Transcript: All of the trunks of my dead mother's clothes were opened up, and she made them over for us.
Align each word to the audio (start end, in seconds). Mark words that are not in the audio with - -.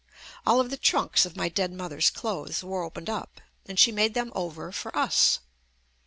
All 0.47 0.59
of 0.59 0.71
the 0.71 0.77
trunks 0.77 1.27
of 1.27 1.35
my 1.37 1.47
dead 1.47 1.71
mother's 1.71 2.09
clothes 2.09 2.63
were 2.63 2.81
opened 2.81 3.07
up, 3.07 3.39
and 3.67 3.77
she 3.77 3.91
made 3.91 4.15
them 4.15 4.31
over 4.33 4.71
for 4.71 4.97
us. 4.97 5.37